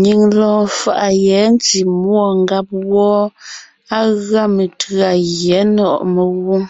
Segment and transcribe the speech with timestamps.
[0.00, 3.22] Nyìŋ lɔɔn faʼa yɛ̌ ntí múɔ ngáb wɔ́ɔ,
[3.96, 6.62] á gʉa metʉ̌a Gyɛ̌ Nɔ̀ʼɔ Megwǒŋ.